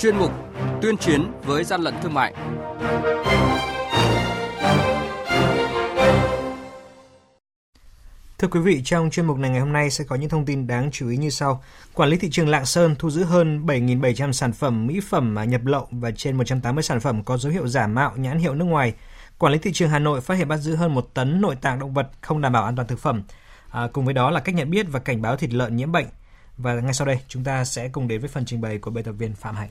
chuyên 0.00 0.16
mục 0.16 0.32
tuyên 0.82 0.96
chiến 0.96 1.32
với 1.44 1.64
gian 1.64 1.80
lận 1.80 1.94
thương 2.02 2.14
mại. 2.14 2.34
Thưa 8.38 8.48
quý 8.48 8.60
vị, 8.60 8.82
trong 8.84 9.10
chuyên 9.10 9.26
mục 9.26 9.38
này 9.38 9.50
ngày 9.50 9.60
hôm 9.60 9.72
nay 9.72 9.90
sẽ 9.90 10.04
có 10.04 10.16
những 10.16 10.28
thông 10.28 10.44
tin 10.44 10.66
đáng 10.66 10.90
chú 10.92 11.08
ý 11.08 11.16
như 11.16 11.30
sau. 11.30 11.62
Quản 11.94 12.08
lý 12.08 12.16
thị 12.16 12.28
trường 12.30 12.48
Lạng 12.48 12.66
Sơn 12.66 12.94
thu 12.98 13.10
giữ 13.10 13.24
hơn 13.24 13.66
7.700 13.66 14.32
sản 14.32 14.52
phẩm 14.52 14.86
mỹ 14.86 15.00
phẩm 15.08 15.36
nhập 15.48 15.64
lậu 15.64 15.88
và 15.90 16.10
trên 16.10 16.36
180 16.36 16.82
sản 16.82 17.00
phẩm 17.00 17.24
có 17.24 17.38
dấu 17.38 17.52
hiệu 17.52 17.68
giả 17.68 17.86
mạo 17.86 18.12
nhãn 18.16 18.38
hiệu 18.38 18.54
nước 18.54 18.64
ngoài. 18.64 18.94
Quản 19.38 19.52
lý 19.52 19.58
thị 19.58 19.72
trường 19.72 19.90
Hà 19.90 19.98
Nội 19.98 20.20
phát 20.20 20.34
hiện 20.34 20.48
bắt 20.48 20.56
giữ 20.56 20.76
hơn 20.76 20.94
một 20.94 21.14
tấn 21.14 21.40
nội 21.40 21.56
tạng 21.56 21.78
động 21.78 21.94
vật 21.94 22.10
không 22.20 22.40
đảm 22.40 22.52
bảo 22.52 22.64
an 22.64 22.76
toàn 22.76 22.88
thực 22.88 22.98
phẩm. 22.98 23.22
À, 23.70 23.88
cùng 23.92 24.04
với 24.04 24.14
đó 24.14 24.30
là 24.30 24.40
cách 24.40 24.54
nhận 24.54 24.70
biết 24.70 24.86
và 24.90 25.00
cảnh 25.00 25.22
báo 25.22 25.36
thịt 25.36 25.52
lợn 25.52 25.76
nhiễm 25.76 25.92
bệnh. 25.92 26.06
Và 26.56 26.74
ngay 26.74 26.94
sau 26.94 27.06
đây, 27.06 27.20
chúng 27.28 27.44
ta 27.44 27.64
sẽ 27.64 27.88
cùng 27.88 28.08
đến 28.08 28.20
với 28.20 28.28
phần 28.28 28.44
trình 28.44 28.60
bày 28.60 28.78
của 28.78 28.90
biên 28.90 29.04
tập 29.04 29.12
viên 29.12 29.34
Phạm 29.34 29.54
Hạnh. 29.54 29.70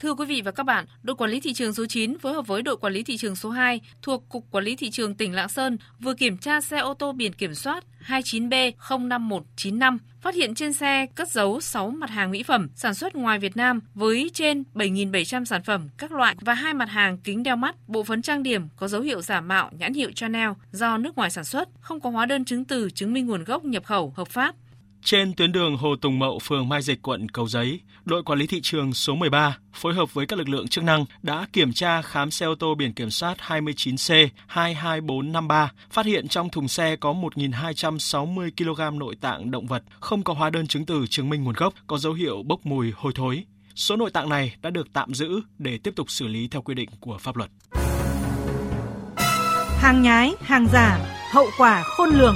Thưa 0.00 0.14
quý 0.14 0.26
vị 0.26 0.42
và 0.44 0.50
các 0.50 0.62
bạn, 0.62 0.84
đội 1.02 1.16
quản 1.16 1.30
lý 1.30 1.40
thị 1.40 1.52
trường 1.52 1.74
số 1.74 1.86
9 1.86 2.18
phối 2.18 2.32
hợp 2.32 2.46
với 2.46 2.62
đội 2.62 2.76
quản 2.76 2.92
lý 2.92 3.02
thị 3.02 3.16
trường 3.16 3.36
số 3.36 3.50
2 3.50 3.80
thuộc 4.02 4.28
Cục 4.28 4.50
Quản 4.50 4.64
lý 4.64 4.76
Thị 4.76 4.90
trường 4.90 5.14
tỉnh 5.14 5.34
Lạng 5.34 5.48
Sơn 5.48 5.78
vừa 6.00 6.14
kiểm 6.14 6.38
tra 6.38 6.60
xe 6.60 6.78
ô 6.78 6.94
tô 6.94 7.12
biển 7.12 7.32
kiểm 7.32 7.54
soát 7.54 7.84
29B05195, 8.06 9.98
phát 10.20 10.34
hiện 10.34 10.54
trên 10.54 10.72
xe 10.72 11.06
cất 11.14 11.30
giấu 11.30 11.60
6 11.60 11.90
mặt 11.90 12.10
hàng 12.10 12.30
mỹ 12.30 12.42
phẩm 12.42 12.68
sản 12.74 12.94
xuất 12.94 13.14
ngoài 13.14 13.38
Việt 13.38 13.56
Nam 13.56 13.80
với 13.94 14.30
trên 14.34 14.62
7.700 14.74 15.44
sản 15.44 15.62
phẩm 15.62 15.88
các 15.98 16.12
loại 16.12 16.36
và 16.40 16.54
hai 16.54 16.74
mặt 16.74 16.88
hàng 16.88 17.18
kính 17.18 17.42
đeo 17.42 17.56
mắt, 17.56 17.76
bộ 17.88 18.02
phấn 18.02 18.22
trang 18.22 18.42
điểm 18.42 18.68
có 18.76 18.88
dấu 18.88 19.00
hiệu 19.00 19.22
giả 19.22 19.40
mạo 19.40 19.70
nhãn 19.78 19.94
hiệu 19.94 20.10
Chanel 20.14 20.50
do 20.72 20.98
nước 20.98 21.16
ngoài 21.16 21.30
sản 21.30 21.44
xuất, 21.44 21.68
không 21.80 22.00
có 22.00 22.10
hóa 22.10 22.26
đơn 22.26 22.44
chứng 22.44 22.64
từ 22.64 22.90
chứng 22.90 23.12
minh 23.12 23.26
nguồn 23.26 23.44
gốc 23.44 23.64
nhập 23.64 23.84
khẩu 23.84 24.12
hợp 24.16 24.28
pháp. 24.28 24.54
Trên 25.02 25.34
tuyến 25.34 25.52
đường 25.52 25.76
Hồ 25.76 25.96
Tùng 25.96 26.18
Mậu, 26.18 26.38
phường 26.38 26.68
Mai 26.68 26.82
Dịch, 26.82 27.02
quận 27.02 27.28
Cầu 27.28 27.48
Giấy, 27.48 27.80
đội 28.04 28.22
quản 28.22 28.38
lý 28.38 28.46
thị 28.46 28.60
trường 28.62 28.94
số 28.94 29.14
13 29.14 29.58
phối 29.72 29.94
hợp 29.94 30.14
với 30.14 30.26
các 30.26 30.38
lực 30.38 30.48
lượng 30.48 30.68
chức 30.68 30.84
năng 30.84 31.04
đã 31.22 31.46
kiểm 31.52 31.72
tra 31.72 32.02
khám 32.02 32.30
xe 32.30 32.46
ô 32.46 32.54
tô 32.54 32.74
biển 32.74 32.92
kiểm 32.92 33.10
soát 33.10 33.38
29C 33.46 34.28
22453, 34.46 35.72
phát 35.90 36.06
hiện 36.06 36.28
trong 36.28 36.48
thùng 36.48 36.68
xe 36.68 36.96
có 36.96 37.12
1.260 37.12 38.50
kg 38.56 38.98
nội 38.98 39.16
tạng 39.20 39.50
động 39.50 39.66
vật 39.66 39.82
không 40.00 40.22
có 40.22 40.32
hóa 40.32 40.50
đơn 40.50 40.66
chứng 40.66 40.86
từ 40.86 41.06
chứng 41.06 41.28
minh 41.28 41.44
nguồn 41.44 41.54
gốc, 41.54 41.74
có 41.86 41.98
dấu 41.98 42.12
hiệu 42.12 42.42
bốc 42.42 42.66
mùi 42.66 42.92
hôi 42.96 43.12
thối. 43.14 43.44
Số 43.74 43.96
nội 43.96 44.10
tạng 44.10 44.28
này 44.28 44.56
đã 44.62 44.70
được 44.70 44.92
tạm 44.92 45.14
giữ 45.14 45.40
để 45.58 45.78
tiếp 45.78 45.92
tục 45.96 46.10
xử 46.10 46.26
lý 46.26 46.48
theo 46.48 46.62
quy 46.62 46.74
định 46.74 46.88
của 47.00 47.18
pháp 47.18 47.36
luật. 47.36 47.50
Hàng 49.80 50.02
nhái, 50.02 50.32
hàng 50.40 50.66
giả, 50.72 50.98
hậu 51.32 51.46
quả 51.58 51.82
khôn 51.82 52.10
lường. 52.10 52.34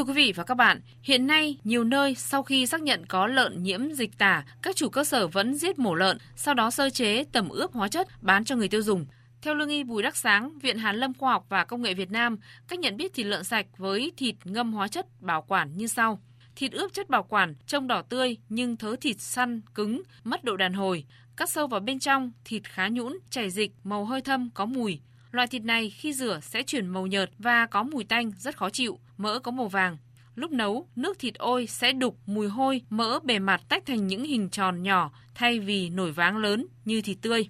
Thưa 0.00 0.04
quý 0.04 0.12
vị 0.12 0.32
và 0.36 0.44
các 0.44 0.54
bạn, 0.54 0.80
hiện 1.02 1.26
nay 1.26 1.56
nhiều 1.64 1.84
nơi 1.84 2.14
sau 2.14 2.42
khi 2.42 2.66
xác 2.66 2.82
nhận 2.82 3.06
có 3.06 3.26
lợn 3.26 3.62
nhiễm 3.62 3.92
dịch 3.92 4.18
tả, 4.18 4.44
các 4.62 4.76
chủ 4.76 4.88
cơ 4.88 5.04
sở 5.04 5.28
vẫn 5.28 5.54
giết 5.54 5.78
mổ 5.78 5.94
lợn, 5.94 6.18
sau 6.36 6.54
đó 6.54 6.70
sơ 6.70 6.90
chế, 6.90 7.24
tẩm 7.32 7.48
ướp 7.48 7.72
hóa 7.72 7.88
chất 7.88 8.08
bán 8.22 8.44
cho 8.44 8.56
người 8.56 8.68
tiêu 8.68 8.82
dùng. 8.82 9.06
Theo 9.42 9.54
lương 9.54 9.68
y 9.68 9.84
Bùi 9.84 10.02
Đắc 10.02 10.16
Sáng, 10.16 10.58
Viện 10.58 10.78
Hàn 10.78 10.96
Lâm 10.96 11.14
Khoa 11.14 11.32
học 11.32 11.46
và 11.48 11.64
Công 11.64 11.82
nghệ 11.82 11.94
Việt 11.94 12.10
Nam, 12.10 12.38
cách 12.68 12.78
nhận 12.78 12.96
biết 12.96 13.14
thịt 13.14 13.26
lợn 13.26 13.44
sạch 13.44 13.66
với 13.78 14.12
thịt 14.16 14.34
ngâm 14.44 14.72
hóa 14.72 14.88
chất 14.88 15.06
bảo 15.20 15.42
quản 15.48 15.76
như 15.76 15.86
sau. 15.86 16.20
Thịt 16.56 16.72
ướp 16.72 16.92
chất 16.92 17.08
bảo 17.08 17.22
quản 17.22 17.54
trông 17.66 17.86
đỏ 17.86 18.02
tươi 18.02 18.36
nhưng 18.48 18.76
thớ 18.76 18.96
thịt 19.00 19.20
săn, 19.20 19.60
cứng, 19.74 20.02
mất 20.24 20.44
độ 20.44 20.56
đàn 20.56 20.72
hồi. 20.72 21.04
Cắt 21.36 21.50
sâu 21.50 21.66
vào 21.66 21.80
bên 21.80 21.98
trong, 21.98 22.32
thịt 22.44 22.62
khá 22.64 22.88
nhũn, 22.88 23.18
chảy 23.30 23.50
dịch, 23.50 23.72
màu 23.84 24.04
hơi 24.04 24.20
thâm, 24.20 24.50
có 24.54 24.66
mùi. 24.66 25.00
Loại 25.30 25.46
thịt 25.46 25.64
này 25.64 25.90
khi 25.90 26.12
rửa 26.12 26.40
sẽ 26.42 26.62
chuyển 26.62 26.86
màu 26.86 27.06
nhợt 27.06 27.30
và 27.38 27.66
có 27.66 27.82
mùi 27.82 28.04
tanh 28.04 28.32
rất 28.38 28.56
khó 28.56 28.70
chịu, 28.70 28.98
mỡ 29.16 29.38
có 29.38 29.50
màu 29.50 29.68
vàng. 29.68 29.96
Lúc 30.34 30.50
nấu, 30.50 30.88
nước 30.96 31.18
thịt 31.18 31.34
ôi 31.34 31.66
sẽ 31.66 31.92
đục 31.92 32.16
mùi 32.26 32.48
hôi, 32.48 32.82
mỡ 32.90 33.18
bề 33.22 33.38
mặt 33.38 33.60
tách 33.68 33.86
thành 33.86 34.06
những 34.06 34.24
hình 34.24 34.48
tròn 34.50 34.82
nhỏ 34.82 35.10
thay 35.34 35.58
vì 35.58 35.90
nổi 35.90 36.12
váng 36.12 36.36
lớn 36.36 36.66
như 36.84 37.02
thịt 37.02 37.18
tươi. 37.22 37.48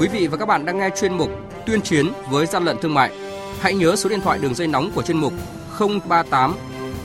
Quý 0.00 0.08
vị 0.12 0.26
và 0.26 0.36
các 0.36 0.46
bạn 0.46 0.64
đang 0.64 0.78
nghe 0.78 0.90
chuyên 1.00 1.12
mục 1.12 1.30
Tuyên 1.66 1.82
chiến 1.82 2.06
với 2.30 2.46
gian 2.46 2.64
lận 2.64 2.76
thương 2.82 2.94
mại. 2.94 3.12
Hãy 3.60 3.74
nhớ 3.74 3.96
số 3.96 4.10
điện 4.10 4.20
thoại 4.20 4.38
đường 4.42 4.54
dây 4.54 4.68
nóng 4.68 4.90
của 4.94 5.02
chuyên 5.02 5.18
mục 5.18 5.32
038 5.78 6.54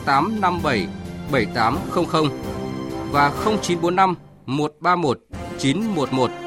857 0.06 0.88
7800 1.32 2.32
và 3.12 3.30
0945 3.46 4.16
131 4.46 5.20
911. 5.58 6.47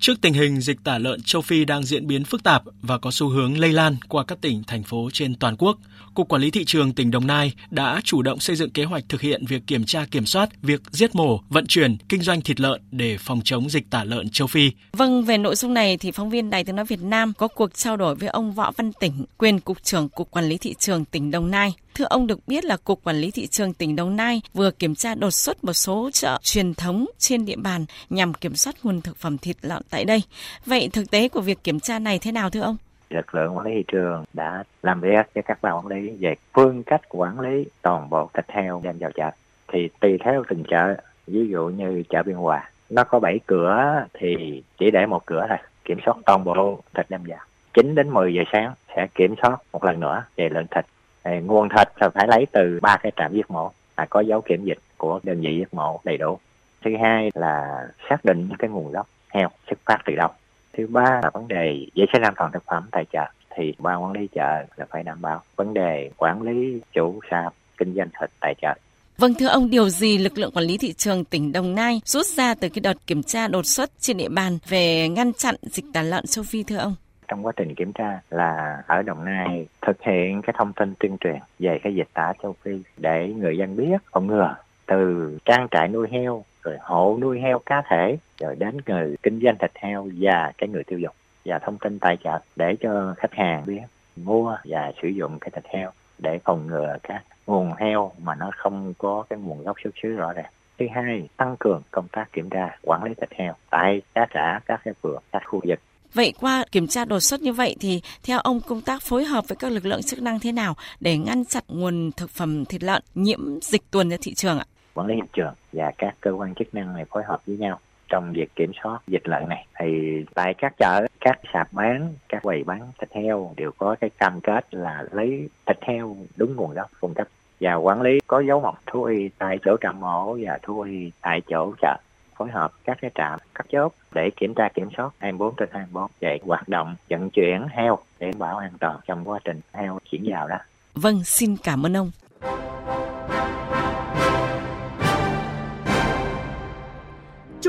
trước 0.00 0.20
tình 0.20 0.34
hình 0.34 0.60
dịch 0.60 0.84
tả 0.84 0.98
lợn 0.98 1.22
châu 1.22 1.42
Phi 1.42 1.64
đang 1.64 1.82
diễn 1.82 2.06
biến 2.06 2.24
phức 2.24 2.42
tạp 2.42 2.62
và 2.82 2.98
có 2.98 3.10
xu 3.10 3.28
hướng 3.28 3.58
lây 3.58 3.72
lan 3.72 3.96
qua 4.08 4.24
các 4.24 4.40
tỉnh, 4.40 4.62
thành 4.66 4.82
phố 4.82 5.10
trên 5.12 5.34
toàn 5.34 5.56
quốc, 5.58 5.78
Cục 6.14 6.28
Quản 6.28 6.42
lý 6.42 6.50
Thị 6.50 6.64
trường 6.64 6.92
tỉnh 6.92 7.10
Đồng 7.10 7.26
Nai 7.26 7.52
đã 7.70 8.00
chủ 8.04 8.22
động 8.22 8.40
xây 8.40 8.56
dựng 8.56 8.70
kế 8.70 8.84
hoạch 8.84 9.04
thực 9.08 9.20
hiện 9.20 9.46
việc 9.46 9.62
kiểm 9.66 9.84
tra 9.84 10.04
kiểm 10.10 10.26
soát 10.26 10.48
việc 10.62 10.82
giết 10.90 11.14
mổ, 11.14 11.40
vận 11.48 11.66
chuyển, 11.66 11.96
kinh 12.08 12.22
doanh 12.22 12.40
thịt 12.40 12.60
lợn 12.60 12.80
để 12.90 13.16
phòng 13.18 13.40
chống 13.44 13.70
dịch 13.70 13.90
tả 13.90 14.04
lợn 14.04 14.28
châu 14.28 14.46
Phi. 14.46 14.70
Vâng, 14.92 15.24
về 15.24 15.38
nội 15.38 15.56
dung 15.56 15.74
này 15.74 15.96
thì 15.96 16.10
phóng 16.10 16.30
viên 16.30 16.50
Đài 16.50 16.64
Tiếng 16.64 16.76
Nói 16.76 16.84
Việt 16.84 17.02
Nam 17.02 17.32
có 17.38 17.48
cuộc 17.48 17.74
trao 17.74 17.96
đổi 17.96 18.14
với 18.14 18.28
ông 18.28 18.52
Võ 18.52 18.72
Văn 18.76 18.92
Tỉnh, 18.92 19.24
quyền 19.38 19.60
Cục 19.60 19.82
trưởng 19.82 20.08
Cục 20.08 20.30
Quản 20.30 20.48
lý 20.48 20.58
Thị 20.58 20.74
trường 20.78 21.04
tỉnh 21.04 21.30
Đồng 21.30 21.50
Nai. 21.50 21.72
Thưa 21.94 22.04
ông 22.04 22.26
được 22.26 22.48
biết 22.48 22.64
là 22.64 22.76
Cục 22.76 23.04
Quản 23.04 23.20
lý 23.20 23.30
Thị 23.30 23.46
trường 23.46 23.74
tỉnh 23.74 23.96
Đồng 23.96 24.16
Nai 24.16 24.40
vừa 24.54 24.70
kiểm 24.70 24.94
tra 24.94 25.14
đột 25.14 25.30
xuất 25.30 25.64
một 25.64 25.72
số 25.72 26.10
chợ 26.12 26.38
truyền 26.42 26.74
thống 26.74 27.06
trên 27.18 27.44
địa 27.44 27.56
bàn 27.56 27.86
nhằm 28.10 28.34
kiểm 28.34 28.56
soát 28.56 28.76
nguồn 28.82 29.00
thực 29.00 29.16
phẩm 29.16 29.38
thịt 29.38 29.56
lợn 29.62 29.82
tại 29.90 30.04
đây. 30.04 30.22
Vậy 30.66 30.90
thực 30.92 31.10
tế 31.10 31.28
của 31.28 31.40
việc 31.40 31.64
kiểm 31.64 31.80
tra 31.80 31.98
này 31.98 32.18
thế 32.18 32.32
nào 32.32 32.50
thưa 32.50 32.60
ông? 32.60 32.76
lực 33.10 33.34
lượng 33.34 33.56
quản 33.56 33.66
lý 33.66 33.74
thị 33.74 33.84
trường 33.88 34.24
đã 34.32 34.64
làm 34.82 35.00
việc 35.00 35.26
với 35.34 35.42
các 35.42 35.58
ban 35.62 35.76
quản 35.76 35.86
lý 35.86 36.10
về 36.20 36.34
phương 36.52 36.82
cách 36.82 37.00
quản 37.08 37.40
lý 37.40 37.64
toàn 37.82 38.10
bộ 38.10 38.30
thịt 38.34 38.44
heo 38.48 38.80
đem 38.84 38.98
vào 38.98 39.10
chợ. 39.12 39.30
Thì 39.72 39.88
tùy 40.00 40.18
theo 40.24 40.44
từng 40.48 40.64
chợ, 40.64 40.94
ví 41.26 41.48
dụ 41.48 41.68
như 41.68 42.02
chợ 42.08 42.22
biên 42.22 42.36
hòa, 42.36 42.70
nó 42.90 43.04
có 43.04 43.20
7 43.20 43.40
cửa 43.46 44.04
thì 44.14 44.62
chỉ 44.78 44.90
để 44.90 45.06
một 45.06 45.26
cửa 45.26 45.46
thôi, 45.48 45.58
kiểm 45.84 45.98
soát 46.04 46.16
toàn 46.26 46.44
bộ 46.44 46.82
thịt 46.94 47.06
đem 47.08 47.22
vào. 47.26 47.38
9 47.74 47.94
đến 47.94 48.10
10 48.10 48.34
giờ 48.34 48.42
sáng 48.52 48.74
sẽ 48.96 49.06
kiểm 49.14 49.34
soát 49.42 49.58
một 49.72 49.84
lần 49.84 50.00
nữa 50.00 50.24
về 50.36 50.48
lượng 50.48 50.66
thịt. 50.70 50.84
Thì 51.24 51.30
nguồn 51.40 51.68
thịt 51.68 51.88
là 52.00 52.08
phải 52.08 52.26
lấy 52.28 52.46
từ 52.52 52.78
ba 52.82 52.96
cái 53.02 53.12
trạm 53.16 53.32
giết 53.32 53.50
mổ, 53.50 53.70
là 53.96 54.06
có 54.10 54.20
dấu 54.20 54.40
kiểm 54.40 54.64
dịch 54.64 54.78
của 54.96 55.20
đơn 55.22 55.40
vị 55.40 55.56
giết 55.58 55.74
mổ 55.74 56.00
đầy 56.04 56.18
đủ. 56.18 56.38
Thứ 56.84 56.90
hai 57.02 57.30
là 57.34 57.86
xác 58.08 58.24
định 58.24 58.48
cái 58.58 58.70
nguồn 58.70 58.92
gốc 58.92 59.06
heo 59.34 59.48
xuất 59.68 59.78
phát 59.84 59.98
từ 60.06 60.14
đâu. 60.14 60.28
Thứ 60.72 60.86
ba 60.86 61.20
là 61.22 61.30
vấn 61.34 61.48
đề 61.48 61.86
vệ 61.94 62.04
sinh 62.12 62.22
an 62.22 62.34
toàn 62.36 62.52
thực 62.52 62.62
phẩm 62.66 62.88
tại 62.92 63.04
chợ. 63.12 63.24
Thì 63.56 63.74
ban 63.78 64.02
quản 64.02 64.12
lý 64.12 64.28
chợ 64.34 64.64
là 64.76 64.86
phải 64.90 65.02
đảm 65.02 65.20
bảo 65.20 65.42
vấn 65.56 65.74
đề 65.74 66.10
quản 66.16 66.42
lý 66.42 66.80
chủ 66.92 67.20
sạp 67.30 67.54
kinh 67.76 67.94
doanh 67.94 68.08
thịt 68.20 68.30
tại 68.40 68.54
chợ. 68.62 68.74
Vâng 69.18 69.34
thưa 69.34 69.46
ông, 69.46 69.70
điều 69.70 69.88
gì 69.88 70.18
lực 70.18 70.38
lượng 70.38 70.50
quản 70.54 70.64
lý 70.64 70.78
thị 70.78 70.92
trường 70.92 71.24
tỉnh 71.24 71.52
Đồng 71.52 71.74
Nai 71.74 72.00
rút 72.04 72.26
ra 72.26 72.54
từ 72.54 72.68
cái 72.68 72.80
đợt 72.80 73.06
kiểm 73.06 73.22
tra 73.22 73.48
đột 73.48 73.66
xuất 73.66 73.90
trên 73.98 74.16
địa 74.16 74.28
bàn 74.28 74.58
về 74.68 75.08
ngăn 75.08 75.32
chặn 75.32 75.54
dịch 75.62 75.84
tả 75.92 76.02
lợn 76.02 76.26
châu 76.26 76.44
Phi 76.48 76.62
thưa 76.62 76.76
ông? 76.76 76.94
Trong 77.28 77.46
quá 77.46 77.52
trình 77.56 77.74
kiểm 77.74 77.92
tra 77.92 78.20
là 78.30 78.82
ở 78.86 79.02
Đồng 79.02 79.24
Nai 79.24 79.66
thực 79.86 80.02
hiện 80.02 80.42
cái 80.42 80.54
thông 80.58 80.72
tin 80.72 80.94
tuyên 81.00 81.16
truyền 81.20 81.38
về 81.58 81.78
cái 81.82 81.94
dịch 81.94 82.08
tả 82.14 82.32
châu 82.42 82.54
Phi 82.62 82.70
để 82.96 83.32
người 83.36 83.58
dân 83.58 83.76
biết 83.76 83.96
phòng 84.12 84.26
ngừa 84.26 84.54
từ 84.88 85.38
trang 85.44 85.68
trại 85.70 85.88
nuôi 85.88 86.08
heo, 86.10 86.44
rồi 86.62 86.76
hộ 86.80 87.18
nuôi 87.20 87.40
heo 87.40 87.58
cá 87.66 87.82
thể, 87.90 88.16
rồi 88.40 88.56
đến 88.56 88.76
người 88.86 89.16
kinh 89.22 89.40
doanh 89.42 89.56
thịt 89.58 89.70
heo 89.74 90.08
và 90.20 90.52
cái 90.58 90.68
người 90.68 90.84
tiêu 90.84 90.98
dùng. 90.98 91.14
Và 91.44 91.58
thông 91.58 91.78
tin 91.78 91.98
tài 91.98 92.16
trợ 92.24 92.38
để 92.56 92.76
cho 92.80 93.14
khách 93.16 93.32
hàng 93.32 93.66
biết 93.66 93.80
mua 94.16 94.56
và 94.64 94.92
sử 95.02 95.08
dụng 95.08 95.38
cái 95.38 95.50
thịt 95.54 95.64
heo 95.74 95.90
để 96.18 96.38
phòng 96.44 96.66
ngừa 96.66 96.96
các 97.02 97.22
nguồn 97.46 97.72
heo 97.72 98.12
mà 98.22 98.34
nó 98.34 98.50
không 98.56 98.94
có 98.98 99.24
cái 99.30 99.38
nguồn 99.38 99.62
gốc 99.62 99.76
xuất 99.84 99.90
xứ 100.02 100.08
rõ 100.08 100.32
ràng. 100.32 100.50
Thứ 100.78 100.86
hai, 100.94 101.28
tăng 101.36 101.56
cường 101.58 101.82
công 101.90 102.08
tác 102.08 102.32
kiểm 102.32 102.50
tra, 102.50 102.76
quản 102.82 103.04
lý 103.04 103.14
thịt 103.14 103.32
heo 103.32 103.54
tại 103.70 104.02
các 104.14 104.28
xã, 104.34 104.60
các 104.66 104.80
cái 104.84 104.94
phường, 105.02 105.22
các 105.32 105.42
khu 105.46 105.60
vực. 105.64 105.80
Vậy 106.14 106.32
qua 106.40 106.64
kiểm 106.72 106.86
tra 106.86 107.04
đột 107.04 107.20
xuất 107.20 107.40
như 107.40 107.52
vậy 107.52 107.76
thì 107.80 108.02
theo 108.22 108.38
ông 108.38 108.60
công 108.60 108.80
tác 108.80 109.02
phối 109.02 109.24
hợp 109.24 109.48
với 109.48 109.56
các 109.56 109.72
lực 109.72 109.86
lượng 109.86 110.02
chức 110.02 110.22
năng 110.22 110.40
thế 110.40 110.52
nào 110.52 110.74
để 111.00 111.18
ngăn 111.18 111.44
chặn 111.44 111.62
nguồn 111.68 112.10
thực 112.16 112.30
phẩm 112.30 112.64
thịt 112.64 112.82
lợn 112.82 113.02
nhiễm 113.14 113.60
dịch 113.60 113.82
tuần 113.90 114.08
ra 114.08 114.16
thị 114.22 114.34
trường 114.34 114.58
ạ? 114.58 114.64
Quản 114.98 115.06
lý 115.06 115.14
hiện 115.14 115.26
trường 115.32 115.54
và 115.72 115.92
các 115.98 116.14
cơ 116.20 116.30
quan 116.30 116.54
chức 116.54 116.74
năng 116.74 116.94
này 116.94 117.04
phối 117.04 117.22
hợp 117.26 117.40
với 117.46 117.56
nhau 117.56 117.78
trong 118.08 118.32
việc 118.32 118.54
kiểm 118.56 118.72
soát 118.82 118.98
dịch 119.06 119.28
lợn 119.28 119.48
này 119.48 119.66
thì 119.80 120.24
tại 120.34 120.54
các 120.54 120.72
chợ 120.78 121.06
các 121.20 121.38
sạp 121.52 121.72
bán 121.72 122.14
các 122.28 122.42
quầy 122.42 122.64
bán 122.64 122.80
thịt 122.98 123.12
heo 123.12 123.52
đều 123.56 123.70
có 123.78 123.96
cái 124.00 124.10
cam 124.10 124.40
kết 124.40 124.74
là 124.74 125.04
lấy 125.12 125.48
thịt 125.66 125.78
heo 125.82 126.16
đúng 126.36 126.56
nguồn 126.56 126.74
gốc 126.74 126.90
cung 127.00 127.14
cấp 127.14 127.28
và 127.60 127.74
quản 127.74 128.02
lý 128.02 128.18
có 128.26 128.40
dấu 128.40 128.60
mộc 128.60 128.78
thú 128.86 129.04
y 129.04 129.28
tại 129.38 129.58
chỗ 129.64 129.76
trạm 129.80 130.00
mổ 130.00 130.38
và 130.40 130.58
thú 130.62 130.80
y 130.80 131.10
tại 131.20 131.40
chỗ 131.50 131.72
chợ 131.82 131.96
phối 132.36 132.50
hợp 132.50 132.72
các 132.84 132.98
cái 133.00 133.10
trạm 133.14 133.38
các 133.54 133.66
chốt 133.72 133.92
để 134.12 134.30
kiểm 134.36 134.54
tra 134.54 134.68
kiểm 134.74 134.88
soát 134.96 135.10
24 135.18 135.54
trên 135.56 135.68
24 135.72 136.10
về 136.20 136.38
hoạt 136.42 136.68
động 136.68 136.96
vận 137.10 137.30
chuyển 137.30 137.66
heo 137.70 137.98
để 138.18 138.32
bảo 138.38 138.56
an 138.56 138.72
toàn 138.80 139.00
trong 139.06 139.28
quá 139.28 139.38
trình 139.44 139.60
heo 139.72 139.98
chuyển 140.10 140.24
vào 140.26 140.48
đó. 140.48 140.58
Vâng, 140.94 141.24
xin 141.24 141.56
cảm 141.56 141.86
ơn 141.86 141.96
ông. 141.96 142.10